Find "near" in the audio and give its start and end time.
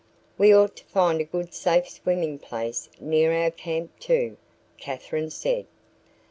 2.99-3.31